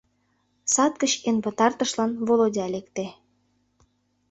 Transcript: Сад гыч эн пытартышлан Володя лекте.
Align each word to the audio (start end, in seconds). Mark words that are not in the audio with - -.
Сад 0.73 0.93
гыч 1.01 1.13
эн 1.27 1.37
пытартышлан 1.43 2.11
Володя 2.27 2.65
лекте. 2.73 3.05